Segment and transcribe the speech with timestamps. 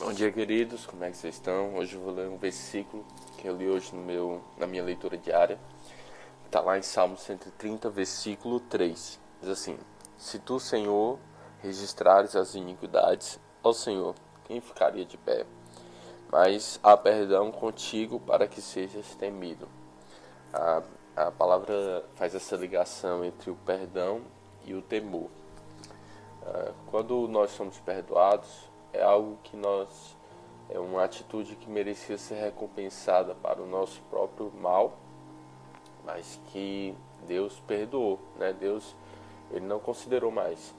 [0.00, 0.86] Bom dia, queridos.
[0.86, 1.74] Como é que vocês estão?
[1.74, 3.04] Hoje eu vou ler um versículo
[3.36, 5.58] que eu li hoje no meu, na minha leitura diária.
[6.46, 9.20] Está lá em Salmo 130, versículo 3.
[9.42, 9.78] Diz assim:
[10.16, 11.18] Se tu, Senhor,
[11.62, 15.44] registrares as iniquidades ao Senhor, quem ficaria de pé?
[16.32, 19.68] Mas há perdão contigo para que sejas temido.
[20.50, 20.82] A,
[21.14, 24.22] a palavra faz essa ligação entre o perdão
[24.64, 25.28] e o temor.
[26.42, 30.16] Ah, quando nós somos perdoados, é algo que nós
[30.68, 34.96] é uma atitude que merecia ser recompensada para o nosso próprio mal,
[36.04, 36.94] mas que
[37.26, 38.52] Deus perdoou, né?
[38.52, 38.94] Deus
[39.50, 40.74] ele não considerou mais.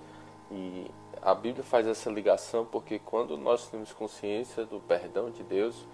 [0.50, 0.90] E
[1.22, 5.86] a Bíblia faz essa ligação porque quando nós temos consciência do perdão de Deus,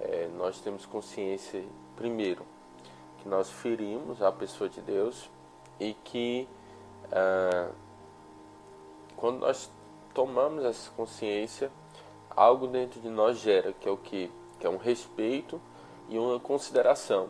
[0.00, 1.64] é, nós temos consciência
[1.96, 2.44] primeiro
[3.18, 5.28] que nós ferimos a pessoa de Deus
[5.78, 6.48] e que
[7.12, 7.70] ah,
[9.16, 9.70] quando nós
[10.14, 11.70] tomamos essa consciência,
[12.30, 14.30] algo dentro de nós gera, que é o que?
[14.58, 15.60] Que é um respeito
[16.08, 17.28] e uma consideração.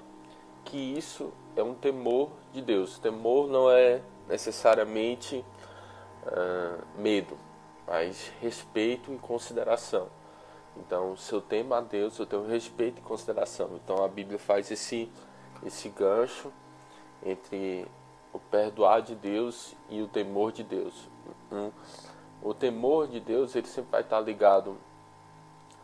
[0.65, 2.99] Que isso é um temor de Deus.
[2.99, 5.45] Temor não é necessariamente
[6.27, 7.37] uh, medo,
[7.87, 10.09] mas respeito e consideração.
[10.77, 13.71] Então, se eu temo a Deus, eu tenho respeito e consideração.
[13.83, 15.11] Então, a Bíblia faz esse,
[15.65, 16.53] esse gancho
[17.25, 17.87] entre
[18.33, 21.09] o perdoar de Deus e o temor de Deus.
[21.51, 21.71] Um,
[22.43, 24.77] o temor de Deus ele sempre vai estar ligado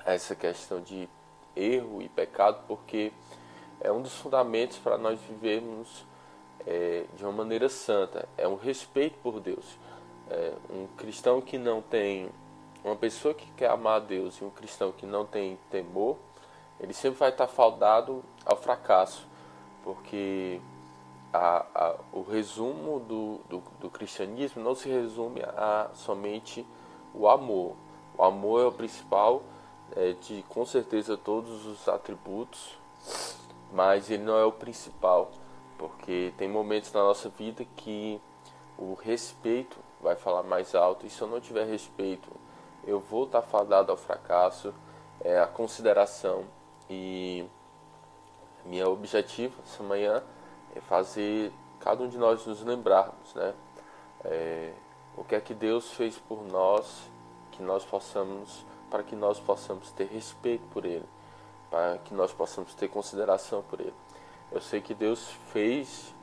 [0.05, 1.09] a essa questão de
[1.55, 3.13] erro e pecado, porque
[3.81, 6.05] é um dos fundamentos para nós vivermos
[6.67, 8.29] é, de uma maneira santa.
[8.37, 9.79] É um respeito por Deus.
[10.31, 12.31] É, um cristão que não tem,
[12.85, 16.17] uma pessoa que quer amar a Deus e um cristão que não tem temor,
[16.81, 19.27] ele sempre vai estar faldado ao fracasso,
[19.83, 20.61] porque
[21.37, 26.67] a, a, o resumo do, do, do, cristianismo não se resume a somente
[27.15, 27.77] o amor.
[28.17, 29.43] O amor é o principal
[29.95, 32.79] é, de, com certeza, todos os atributos,
[33.73, 35.31] mas ele não é o principal,
[35.77, 38.21] porque tem momentos na nossa vida que
[38.79, 42.31] o respeito vai falar mais alto, e se eu não tiver respeito,
[42.87, 44.73] eu vou estar fadado ao fracasso,
[45.21, 46.45] é a consideração.
[46.89, 47.45] E
[48.65, 50.23] meu objetivo essa manhã
[50.77, 53.55] é fazer cada um de nós nos lembrarmos, né?
[54.25, 54.73] É,
[55.17, 57.11] o que é que Deus fez por nós,
[57.53, 61.07] que nós possamos, para que nós possamos ter respeito por Ele,
[61.71, 63.95] para que nós possamos ter consideração por Ele.
[64.53, 66.15] Eu sei que Deus fez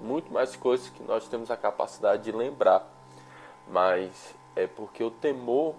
[0.00, 2.88] muito mais coisas que nós temos a capacidade de lembrar,
[3.66, 5.74] mas é porque o temor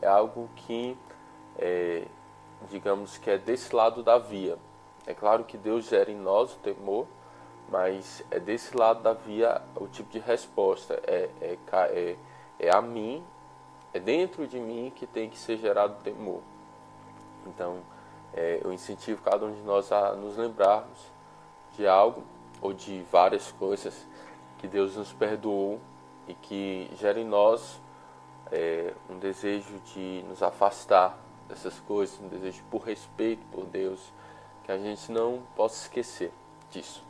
[0.00, 0.96] é algo que,
[1.58, 2.06] é,
[2.70, 4.56] digamos que é desse lado da via.
[5.06, 7.06] É claro que Deus gera em nós o temor,
[7.68, 11.00] mas é desse lado da via o tipo de resposta.
[11.06, 12.16] É, é, é,
[12.58, 13.24] é a mim,
[13.92, 16.42] é dentro de mim que tem que ser gerado temor.
[17.46, 17.78] Então,
[18.32, 20.98] é, eu incentivo cada um de nós a nos lembrarmos
[21.76, 22.22] de algo
[22.60, 24.06] ou de várias coisas
[24.58, 25.80] que Deus nos perdoou
[26.26, 27.80] e que gera em nós
[28.50, 31.18] é, um desejo de nos afastar
[31.48, 34.12] dessas coisas, um desejo por respeito por Deus,
[34.64, 36.32] que a gente não possa esquecer
[36.70, 37.05] disso.